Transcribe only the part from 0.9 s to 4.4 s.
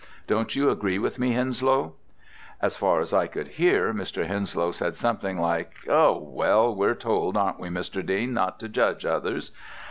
with me, Henslow?' As far as I could hear Mr.